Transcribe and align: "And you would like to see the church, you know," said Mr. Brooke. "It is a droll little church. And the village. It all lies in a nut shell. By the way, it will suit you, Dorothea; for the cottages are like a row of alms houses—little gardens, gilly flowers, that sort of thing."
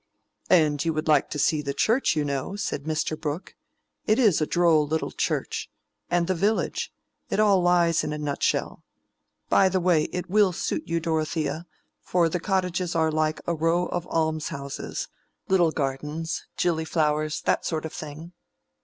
"And 0.49 0.83
you 0.83 0.93
would 0.93 1.07
like 1.07 1.29
to 1.29 1.37
see 1.37 1.61
the 1.61 1.75
church, 1.75 2.15
you 2.15 2.25
know," 2.25 2.55
said 2.55 2.85
Mr. 2.85 3.15
Brooke. 3.15 3.53
"It 4.07 4.17
is 4.17 4.41
a 4.41 4.47
droll 4.47 4.87
little 4.87 5.11
church. 5.11 5.69
And 6.09 6.25
the 6.25 6.33
village. 6.33 6.91
It 7.29 7.39
all 7.39 7.61
lies 7.61 8.03
in 8.03 8.11
a 8.11 8.17
nut 8.17 8.41
shell. 8.41 8.83
By 9.47 9.69
the 9.69 9.79
way, 9.79 10.05
it 10.05 10.27
will 10.27 10.53
suit 10.53 10.87
you, 10.87 10.99
Dorothea; 10.99 11.67
for 11.99 12.29
the 12.29 12.39
cottages 12.39 12.95
are 12.95 13.11
like 13.11 13.41
a 13.45 13.53
row 13.53 13.85
of 13.85 14.07
alms 14.07 14.47
houses—little 14.47 15.69
gardens, 15.69 16.47
gilly 16.57 16.85
flowers, 16.85 17.39
that 17.43 17.63
sort 17.63 17.85
of 17.85 17.93
thing." 17.93 18.33